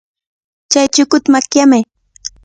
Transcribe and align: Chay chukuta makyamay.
Chay 0.71 0.87
chukuta 0.93 1.27
makyamay. 1.33 1.83